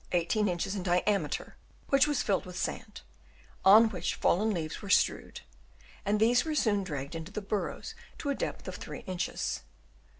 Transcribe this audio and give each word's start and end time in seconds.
18 0.13 0.47
inches 0.49 0.73
in 0.75 0.81
diameter, 0.81 1.55
which 1.89 2.07
was 2.07 2.23
filled 2.23 2.43
with 2.43 2.57
sand, 2.57 3.01
on 3.63 3.87
which 3.89 4.15
fallen 4.15 4.49
leaves 4.49 4.81
were 4.81 4.89
strewed; 4.89 5.41
and 6.07 6.19
these 6.19 6.43
were 6.43 6.55
soon 6.55 6.83
dragged 6.83 7.13
into 7.13 7.31
their 7.31 7.43
bur 7.43 7.67
rows 7.67 7.93
to 8.17 8.31
a 8.31 8.33
depth 8.33 8.67
of 8.67 8.77
3 8.77 9.01
inches. 9.01 9.61